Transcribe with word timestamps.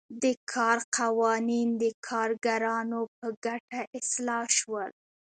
د 0.23 0.25
کار 0.53 0.77
قوانین 0.97 1.69
د 1.81 1.83
کارګرانو 2.07 2.99
په 3.17 3.27
ګټه 3.45 3.81
اصلاح 3.99 4.45
شول. 4.57 4.91